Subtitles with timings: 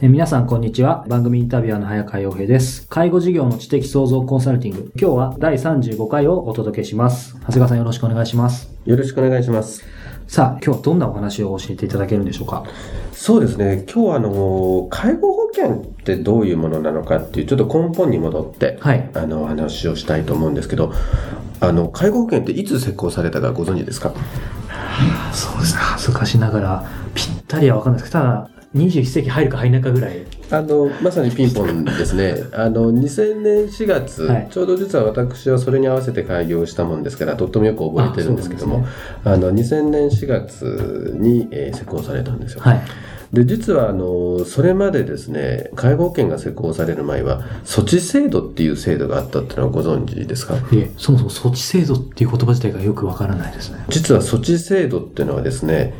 [0.00, 1.04] え皆さん、こんにちは。
[1.08, 2.84] 番組インタビュアーの早川洋平です。
[2.88, 4.92] 介護事業の知的創造コンサルティング。
[5.00, 7.36] 今日は第35回をお届けします。
[7.42, 8.74] 長谷川さんよろしくお願いします。
[8.84, 9.84] よろしくお願いします。
[10.26, 12.64] さあ、今日はどんなお話を教えていただけるんでしょうか？
[13.12, 13.84] そうですね。
[13.86, 20.92] 今日はあの、介護保険ってどういうものなのかっていう、ちょっと根本に戻って、はい、あの、話をしたいと思うんですけど、
[21.60, 24.12] あの、介護保険っていつ施行されたかご存知ですか？
[25.32, 25.78] そうですね。
[25.80, 30.24] 恥ずかしながら、ぴったりはわかんないですけど、ただ、21世紀入るか入らないかぐらい。
[30.50, 32.34] あのまさにピンポンですね。
[32.52, 38.86] あの2000年4月、はい、ちょうど実は私はそれに合わせて開業したもんですからとってもよく覚えてるんですけどもあ、ね、
[39.24, 42.60] あの2000年4月に、えー、施行されたんですよ。
[42.60, 42.80] はい
[43.34, 50.54] で実はあのそれまでですね介護保険が施行される前は措置制度っていう制度があったっていうのはご存知ですか？
[50.54, 53.84] いえそもそも措置制度っていう言葉自体がよくわからないですね。
[53.88, 55.92] 実は措置制度っていうのはですね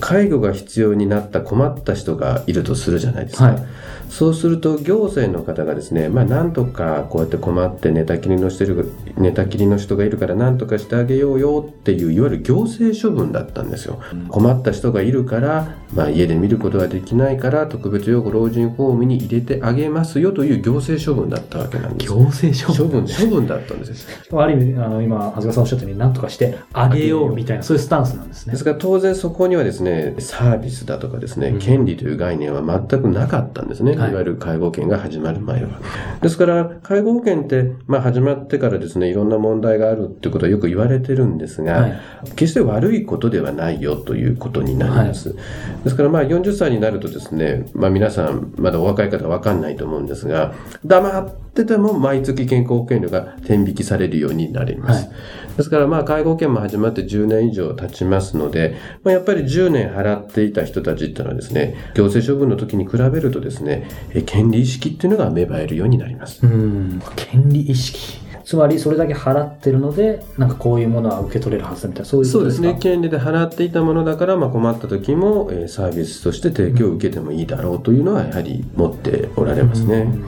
[0.00, 3.66] 介護が必要になった困った人がいるとするじゃないですか、はい
[4.10, 14.00] そうすると行政の方がですね、まあ、なんとかこうやって困って寝たきりのしてる寝たきりの人がいるからなんとかしてあげようよっていういわゆる行政処分だったんですよ。
[14.28, 22.12] 困った人がいるから、まあ、家で見ることができないから特別養護老人ホームに入れてあげますよという行政処分だったわけなんです。
[22.12, 23.06] 行政処分？
[23.06, 28.52] 処分だったんですある意味あの今長谷川さんおっしゃったようになんとかしてあげようみたいなそういうスタンスなんですね。
[28.52, 33.99] ですから当然そこにはですねサービスだとかですね、権利という概念は全くなかったんですね。
[34.00, 35.80] わゆる介護保険が始まる前は。
[36.20, 42.00] ですから、介護保険って、まあ始まってからですね、いろんな問題があるってことはよく言われてるんですが、はい、
[42.36, 45.30] 決して悪いことではないよということになります。
[45.30, 45.38] はい、
[45.84, 55.06] ですからまあ40歳になるとですね、まあ皆さん、まだお若い方はわかんないと思うんですが、黙ってても毎月健康保険料が天引きされるようになります。
[55.06, 55.16] はい、
[55.56, 63.88] ですからまあ介護保険も始まって10年以上経ちますので、まあ、やっぱり10年払っていた人たちっていうのはですね、行政処分の時に比べるとですね、
[64.26, 66.44] 権利意識っていうのが芽生えるようになります。
[66.46, 68.29] うん、権利意識。
[68.44, 72.76] つまりそれだけ払ってるので、なんかこういうものは受け取れるはずみたいな、そういうそうですね。
[72.80, 80.04] 権利で払っていたものだから、まあ困った時も、えー、サービスとして提供を受けてもいいだろうというのは、やはり持っておられますね。
[80.04, 80.26] なるほど。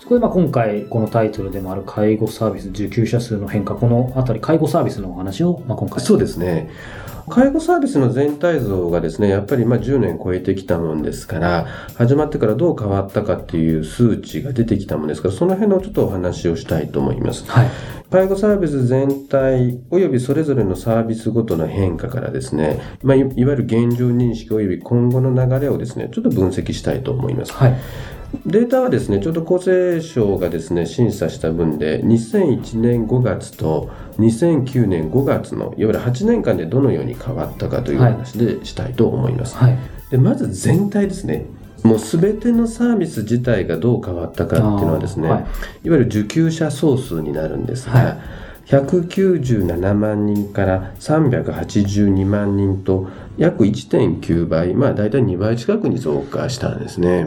[0.00, 6.00] そこでまあ今回、このタイトルでもある介護サービス受給者数の変化、このあたり、介護サービスのお話を、まあ今回。
[6.00, 6.70] そうですね。
[7.28, 17.44] 介護サービスの全体像がですね、やっぱりまあ10年超えてきたもんですから、始まってからどう変わったかっていう数値が出てきたもんですから、その辺のちょっとお話をしたいと思います。
[17.50, 17.68] はい。
[18.10, 27.52] 介護サービス全体及びそれぞれのサービスごとの変化からですね、まあ、いわゆる現状認識及び今後の流れをですね、ちょっと分析したいと思います。
[27.52, 27.76] はい。
[28.46, 39.56] データはですね、ちょうど厚生省がですね、審査した分で、2001年5月と2009年5月の、いわゆる8年間でどのように変わったかという話でしたいと思います。
[39.56, 39.78] はい、
[40.10, 41.46] でまず全体ですね。
[41.82, 45.40] もうすべてのサービス自体がどう変わったかっていうのはですね、はい、
[45.84, 57.26] いわゆる受給者総数になるんですが、はい197万人から382万人と約1.9倍、まあ大体2倍近くに増加したんですね。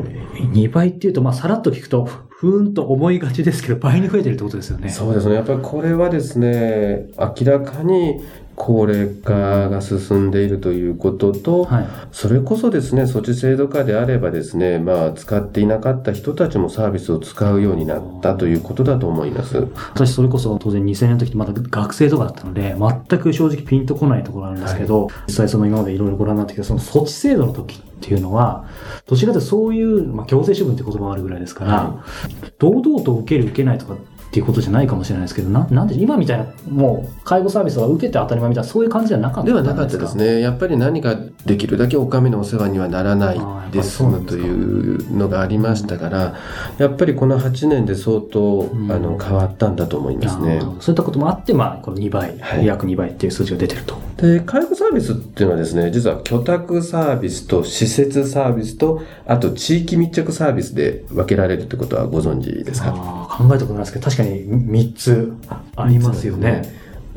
[0.54, 4.90] 2倍っていうと、まあさらっと聞くと、ふーんと思いがちですけど、倍に増えてるってことですよね。
[4.90, 5.36] そうですね。
[5.36, 8.22] やっぱりこれはですね、明らかに
[8.58, 19.68] 高齢化が進んでいるということと、はい、それこそですね、措置制度下であればですね、まあ、使っていなかった人たちもサービスを使うようになったということだと思います。
[19.94, 22.76] 私、それこそ当然2000年の時ってまだ学生とかだったので、
[23.08, 28.66] 全く正直ピンとこないところなんですけど、はい、実際その今までいろいろご覧になってきたその措置制度の時っていうのは、
[29.06, 33.98] どちらかというとそういう、まあ、強制処分って言葉もあるぐらいですから、はい、堂々と受ける受けないとか、
[34.38, 40.42] っていうことじゃないかもしれないですけど、ななんで今みたいな、もう介護サービスが受けて当たり前みたいな、そういう感じじゃなかったではなかったですね。
[40.42, 41.16] やっぱり何か
[41.48, 43.40] できるだけお上のお世話にはならない
[43.72, 46.36] で済むというのがありましたから、
[46.78, 50.60] やっぱりこの8年で相当、んあの変わったんだと思いますね。
[50.80, 52.66] そういったこともあって、まあ、この2倍、はい。
[52.66, 53.96] 約2倍っていう数字が出てると。
[54.18, 62.92] で、介護サービスっていうのはですね、実は居宅サービスと施設サービスと、あと地域密着サービスで分けられるってことはご存知ですか？
[63.30, 65.34] 考えたことないですけど、確かに3つ
[65.76, 66.62] ありますよね。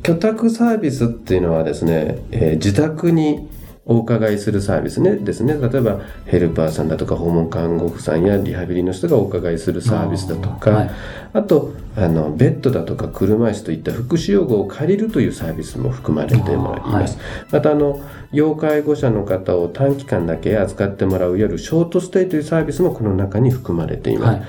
[0.02, 3.48] 居宅サービスっていうのはですね、えー自宅に
[3.86, 5.54] お伺いするサービスねですね。
[5.54, 10.90] 例えばヘルパーさんだとか訪問看護婦さんやリハビリの人がお伺いするサービスだとか、あーはい
[11.32, 17.18] あとあのベッドだとか車椅子といった福祉用具を借りるというサービスも含まれてまいります。
[17.50, 18.00] またあの
[18.32, 24.38] 要介護者の方を短期間だけ扱ってもらういわゆるショートステイというサービスもこの中に含まれています。
[24.38, 24.46] はい。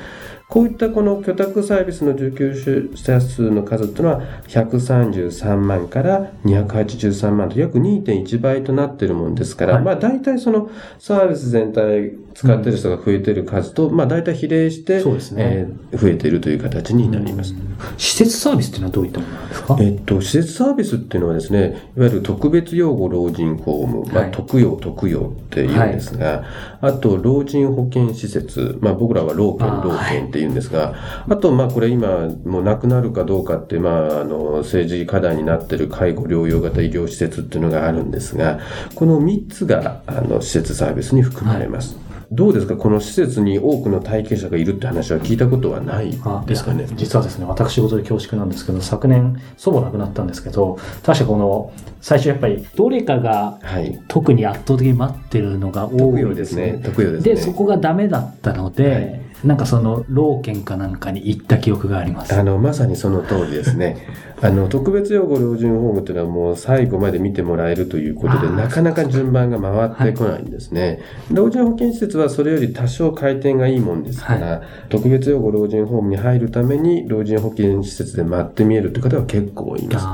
[0.52, 2.54] こういったこの居宅サービスの受給
[2.94, 9.84] 者数の数っていうのは133万から283万と約2.1倍となっているもんですから、はい。
[9.86, 10.70] まあ大体その
[11.00, 15.68] サービス全体使っている人が増えている数と、まあ大体比例して、そうですね。
[15.68, 17.54] えー増えているという形になります。
[17.98, 19.78] 施設サービスっていうのはどういったものなんですか？
[19.80, 26.44] えっと、施設サービスっていうのはですね、いわゆる特別養護老人ホーム、まあ、はい特養特養っていうんですが、
[26.82, 30.94] あと、老人保健施設、まあ、僕らは老健老健っていうんですが、
[31.30, 38.60] あと、まあ、これ今、もうなくなるかどうかって、まあ、あの、政治課題になっている介護療養型医療施設っていうのがあるんですが、
[38.96, 41.98] この3つが、あの、施設サービスに含まれます。
[42.34, 42.78] どうですか？
[42.78, 46.88] この施設に多くの体験者がいるって話は聞いたことはないあですかね。
[46.96, 54.00] 実はですね、私事で恐縮なんですけど、昨年祖母亡くなったんですけど、確かこの、最初やっぱりどれかがはい。
[54.08, 56.72] 特に圧倒的に待ってるのが多特いでよ養ですすね。
[56.78, 57.20] ですね。
[57.22, 62.36] で、そこがダメだったので、はいなんかその、老犬かなんかに行った記憶があります。
[62.36, 63.98] あの、まさにその通りですね。
[64.40, 71.00] あの、特別養護老人ホームというのはもう最後まで見てもらえるということで、なかなか順番が回ってこないんですね。
[71.32, 80.06] 老人保健施設はそれより多少回転がいいもんですから、特別養護老人ホームに入るために老人保健施設で待ってみえるという方は結構います。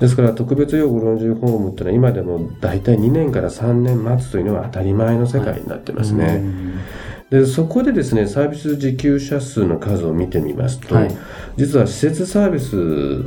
[0.00, 6.42] あですから、特別養護老人ホームというのは今でも大体2年から3年待つというのは当たり前の世界になってーますね。
[7.30, 11.16] でそこでですねサービス受給者数の数を見てみますと、はい
[11.56, 12.76] 実は施設サービス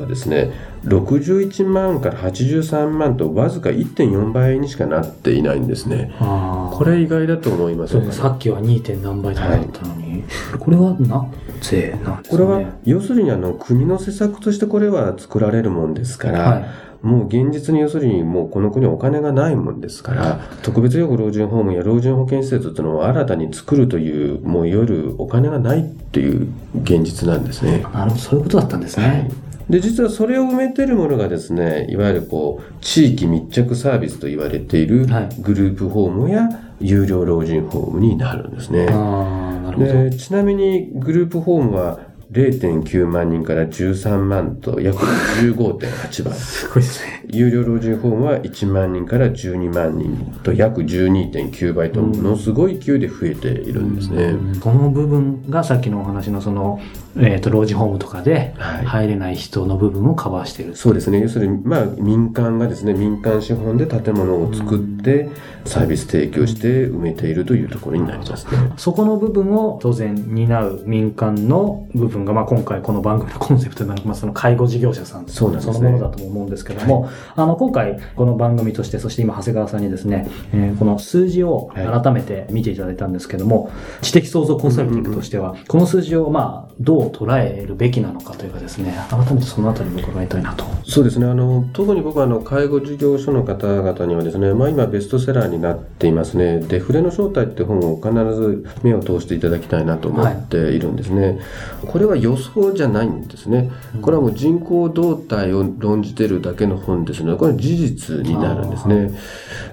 [0.02, 0.52] はですね
[0.86, 6.14] 61万から83万とわずか1.4倍にしかなっていないんですね。
[6.20, 8.82] これ意外だと思いますそうかさっきは 2.
[8.82, 10.24] 点何倍だったのに、
[10.60, 11.30] これはな
[11.62, 12.38] ぜなんですかね。
[12.38, 26.48] これは要するにあの国の施策としてこれは作られるもんですから、はいもう現実に要するにもうこの国はお金がないもんですから、特別養護老人ホームや老人保健施設っていうのを新たに作るという、もういわゆるお金がないっていう
[26.82, 27.84] 現実なんですね。
[27.94, 29.32] なるほどそういうことだったんですね、はい。
[29.70, 36.48] で、実はそれを埋めてるものがですね、いわゆるこう、地域密着サービスと言われているはいグループホームや
[36.80, 38.88] 有料老人ホームになるんですね。
[38.90, 42.00] ああなるほどでちなみにグループホームは
[42.34, 46.34] 0.9万人から13万と約15.8倍。
[46.34, 54.36] すごいですね有料老人ホームは1万人から12万人と約12.9倍とものすごい勢いで増えているんですね。
[54.60, 56.80] この部分がさっきのお話のその、
[57.18, 61.20] えー、と老人ホームとかではい入れない人の部分をカバーしてる、そうですね。
[61.20, 65.30] 要するに、まあ、民間がですね、民間資本で建物を作って、
[65.66, 68.74] サービス提供して埋めているというところになりますね。
[68.78, 90.66] そこの部分を当然担う民間の部分が、まあ、今回この番組のコンセプトになる、まあ、その介護事業者さんそうなんですねそのものだと思うんですけども、あの今回この番組としてそして今長谷川さんにですね、えーこの数字を改めて見ていただいたんですけども、知的創造コンサルティングとしては、この数字をまあどう捉えるべきなのかというかですね改めてそのあたりも伺いたいなと。
[90.86, 91.26] そうですね。
[91.26, 101.40] あの、特に僕はあの、介護事業所の方々にはですね、まあ今ベストセラーになっていますね、デフレの正体って本を必ず目を通していただきたいなと思っているんですね。
[101.86, 103.72] これは予想じゃないんですね。
[104.02, 109.12] これはもう人口動態を論じてるだけの本ですので、これは事実になるんですね。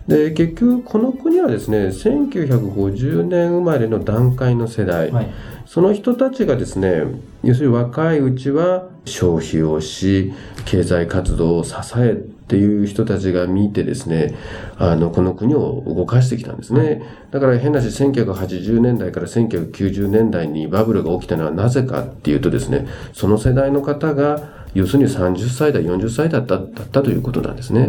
[0.06, 5.30] で、結局この国はですね、1950年生まれの段階の世代、はい。
[5.66, 7.04] その人たちがですね、
[7.44, 10.32] 要するに若いうちは消費をし、
[10.64, 12.16] 経済活動を支えっ
[12.50, 14.34] ていう人たちが見てですね、
[14.78, 17.02] あの、この国を動かしてきたんですね。
[17.30, 27.88] だから変な話、1980年代から1990年代にバブルが起きたのはなぜかっていうとですね、その世代の方が要するに30歳だ、40歳だっただったということなんですね。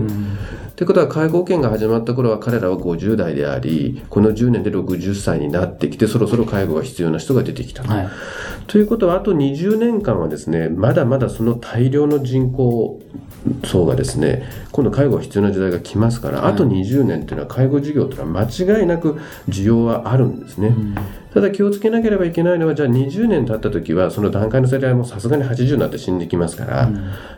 [0.76, 7.90] ということは介護保険が始まった頃は彼らは50代であり、この10年で60歳になってきて、そろそろ介護が必要な人が出てきたと。
[7.90, 8.10] はい。
[8.66, 13.00] ということは、あと20年間はですね、まだまだその大量の人口
[13.66, 20.76] 層がですね、今度介護が必要な時代が来ますから、はいあと20年というのは介護事業というのは間違いなく需要はあるんですね。
[21.34, 26.90] ただ気をつけなければいけないのは、じゃあ20年経った時は、その段階の世代もさすがに80になって死んできますから、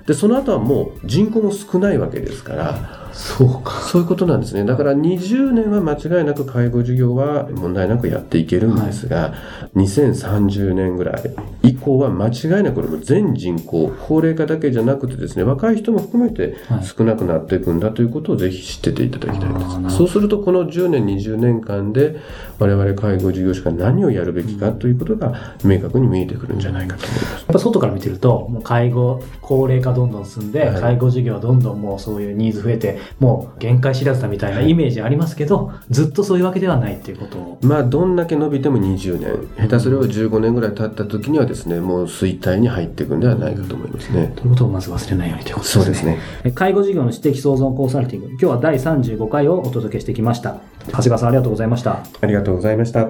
[0.07, 3.81] で、その後はもう人口も少ないわけですから、そうか。
[3.81, 4.65] そういうことなんですね。
[4.65, 9.33] だから20年は間違いなく介護事業は問題なくやっていけるんですが、
[9.75, 19.97] 2030年ぐらい以降は間違いなくこれも全人口、高齢化だけじゃなくてですね、若い人も含めてはい少なくなっていくんだということをぜひ知ってていただきたいんです。
[19.97, 22.17] そうするとこの10年、20年間で
[22.59, 27.31] 我々介護事業者が何をやるべきかということが明確に見えてくるんじゃないかと思います。
[27.31, 37.57] やっぱ外から見てると、もう介護、高齢化どんどん進んで、はい介護事業はどんどんもうそういうニーズ増えて、もう限界知らずだみたいなイメージありますけど、ずっとそういうわけではないっていうことを。
[37.61, 44.31] まあ、どんだけ伸びても20年、下手すれば15年ぐらい経った時にはですね、もう衰退に入っていくんではないかと思いますね。
[44.35, 45.83] ということをまず忘れないようにということですね。
[45.85, 46.19] そうですね。
[46.45, 50.57] え介護事業の知的創造コンサルティング、今日は第35回をお届けしてきました。
[50.87, 52.03] 長谷川さんありがとうございました。
[52.21, 53.07] ありがとうございました。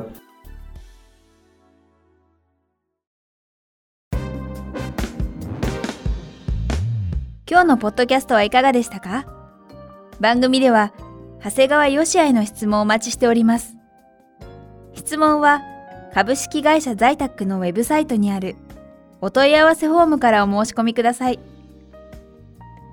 [7.50, 9.43] 今日のポッドキャストはいかがでしたか？
[10.24, 10.94] 番組では
[11.44, 13.76] 長谷川よしあへの質問をお待ちしております。
[14.94, 15.62] 質問は
[16.14, 18.56] 株式会社在宅のウェブサイトにある
[19.20, 21.42] お問い合わせフォームからお申し込みください。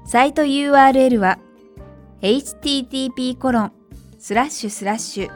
[0.07, 1.39] サイト URL は
[2.21, 3.73] http コロン
[4.19, 5.31] スラッシュスラッシュ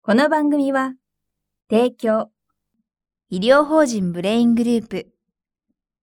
[0.01, 0.95] この番組は
[1.69, 2.32] 提供
[3.35, 5.07] 医療法人ブレイングループ。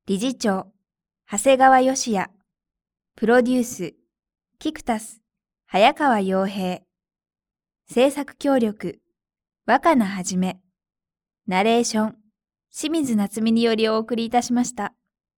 [0.09, 0.67] 理事長
[1.31, 2.29] 長谷川義也。
[3.15, 3.95] プロデュース
[4.59, 5.21] キクタス
[5.69, 6.81] 早川洋平。
[7.89, 8.99] 制作協力
[9.65, 10.59] 若菜はじめ。
[11.47, 12.17] ナレーション
[12.77, 14.93] 清水夏美によりお送りいたしました。